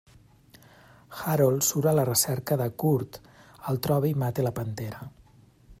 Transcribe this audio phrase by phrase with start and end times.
[1.17, 3.19] Harold surt a la recerca de Curt,
[3.73, 5.07] el troba i mata la pantera.